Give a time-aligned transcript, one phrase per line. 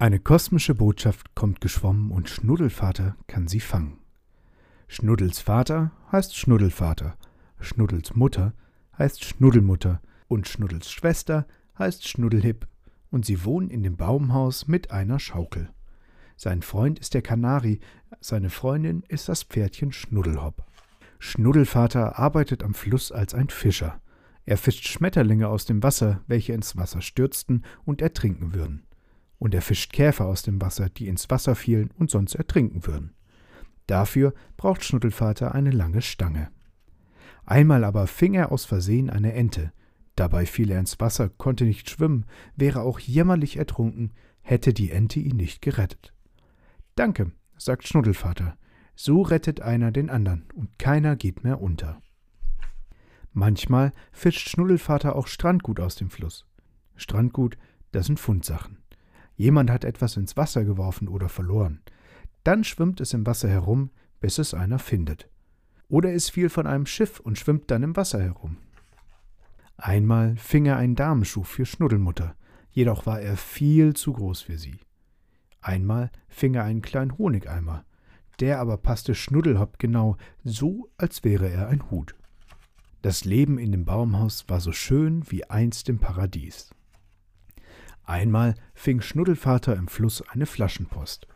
[0.00, 3.98] Eine kosmische Botschaft kommt geschwommen und Schnuddelvater kann sie fangen.
[4.86, 7.16] Schnuddels Vater heißt Schnuddelvater,
[7.58, 8.54] Schnuddels Mutter
[8.96, 12.68] heißt Schnuddelmutter und Schnuddels Schwester heißt Schnuddelhip
[13.10, 15.68] und sie wohnen in dem Baumhaus mit einer Schaukel.
[16.36, 17.80] Sein Freund ist der Kanari,
[18.20, 20.64] seine Freundin ist das Pferdchen Schnuddelhopp.
[21.18, 24.00] Schnuddelvater arbeitet am Fluss als ein Fischer.
[24.46, 28.84] Er fischt Schmetterlinge aus dem Wasser, welche ins Wasser stürzten und ertrinken würden
[29.38, 33.14] und er fischt Käfer aus dem Wasser, die ins Wasser fielen und sonst ertrinken würden.
[33.86, 36.50] Dafür braucht Schnuddelvater eine lange Stange.
[37.46, 39.72] Einmal aber fing er aus Versehen eine Ente.
[40.16, 42.26] Dabei fiel er ins Wasser, konnte nicht schwimmen,
[42.56, 44.12] wäre auch jämmerlich ertrunken,
[44.42, 46.12] hätte die Ente ihn nicht gerettet.
[46.96, 48.58] Danke, sagt Schnuddelvater,
[48.94, 52.02] so rettet einer den anderen und keiner geht mehr unter.
[53.32, 56.44] Manchmal fischt Schnuddelvater auch Strandgut aus dem Fluss.
[56.96, 57.56] Strandgut,
[57.92, 58.78] das sind Fundsachen.
[59.38, 61.80] Jemand hat etwas ins Wasser geworfen oder verloren.
[62.42, 65.30] Dann schwimmt es im Wasser herum, bis es einer findet.
[65.88, 68.56] Oder es fiel von einem Schiff und schwimmt dann im Wasser herum.
[69.76, 72.34] Einmal fing er einen Damenschuh für Schnuddelmutter,
[72.72, 74.80] jedoch war er viel zu groß für sie.
[75.60, 77.84] Einmal fing er einen kleinen Honigeimer,
[78.40, 82.16] der aber passte Schnuddelhopp genau, so als wäre er ein Hut.
[83.02, 86.74] Das Leben in dem Baumhaus war so schön wie einst im Paradies.
[88.08, 91.28] Einmal fing Schnuddelvater im Fluss eine Flaschenpost.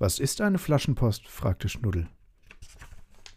[0.00, 1.28] Was ist eine Flaschenpost?
[1.28, 2.08] fragte Schnuddel.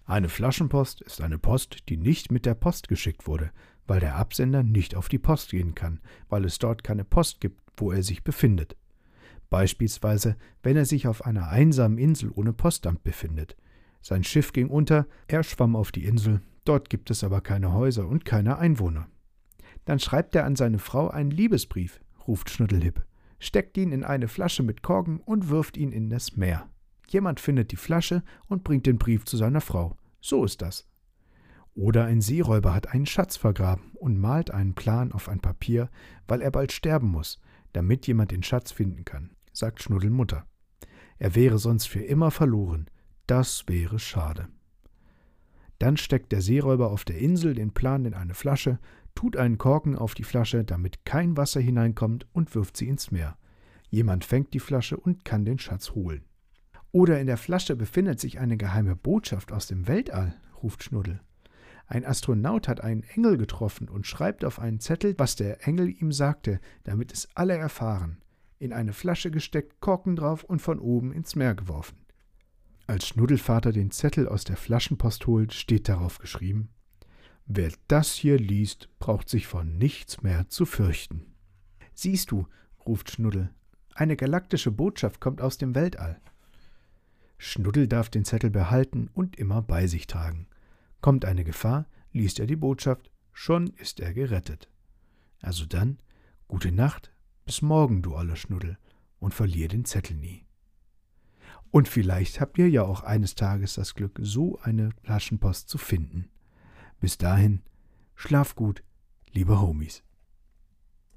[0.07, 3.51] Eine Flaschenpost ist eine Post, die nicht mit der Post geschickt wurde,
[3.85, 7.61] weil der Absender nicht auf die Post gehen kann, weil es dort keine Post gibt,
[7.77, 8.75] wo er sich befindet.
[9.51, 13.55] Beispielsweise, wenn er sich auf einer einsamen Insel ohne Postamt befindet.
[14.01, 18.07] Sein Schiff ging unter, er schwamm auf die Insel, dort gibt es aber keine Häuser
[18.07, 19.07] und keine Einwohner.
[19.85, 23.05] Dann schreibt er an seine Frau einen Liebesbrief, ruft Schnuddelhipp,
[23.39, 26.69] steckt ihn in eine Flasche mit Korken und wirft ihn in das Meer.
[27.07, 29.97] Jemand findet die Flasche und bringt den Brief zu seiner Frau.
[30.19, 30.87] So ist das.
[31.73, 35.89] Oder ein Seeräuber hat einen Schatz vergraben und malt einen Plan auf ein Papier,
[36.27, 37.39] weil er bald sterben muss,
[37.73, 40.47] damit jemand den Schatz finden kann, sagt Schnuddelmutter.
[41.19, 42.89] Er wäre sonst für immer verloren.
[43.27, 44.47] Das wäre schade.
[45.79, 48.79] Dann steckt der Seeräuber auf der Insel den Plan in eine Flasche,
[49.17, 53.35] tut einen Korken auf die Flasche, damit kein Wasser hineinkommt und wirft sie ins Meer.
[53.89, 56.23] Jemand fängt die Flasche und kann den Schatz holen.
[56.91, 61.19] Oder in der Flasche befindet sich eine geheime Botschaft aus dem Weltall, ruft Schnuddel.
[61.87, 66.11] Ein Astronaut hat einen Engel getroffen und schreibt auf einen Zettel, was der Engel ihm
[66.11, 68.19] sagte, damit es alle erfahren.
[68.59, 72.05] In eine Flasche gesteckt, Korken drauf und von oben ins Meer geworfen.
[72.85, 76.69] Als Schnuddelvater den Zettel aus der Flaschenpost holt, steht darauf geschrieben
[77.49, 81.33] Wer das hier liest, braucht sich von nichts mehr zu fürchten.
[81.93, 82.45] Siehst du,
[82.85, 83.49] ruft Schnuddel,
[83.95, 86.19] eine galaktische Botschaft kommt aus dem Weltall.
[87.37, 90.47] Schnuddel darf den Zettel behalten und immer bei sich tragen.
[90.99, 94.69] Kommt eine Gefahr, liest er die Botschaft, schon ist er gerettet.
[95.41, 95.99] Also dann,
[96.49, 97.13] gute Nacht,
[97.45, 98.77] bis morgen, du aller Schnuddel,
[99.19, 100.45] und verlier den Zettel nie.
[101.71, 106.29] Und vielleicht habt ihr ja auch eines Tages das Glück, so eine Flaschenpost zu finden.
[106.99, 107.61] Bis dahin,
[108.15, 108.83] schlaf gut,
[109.31, 110.03] liebe Homies.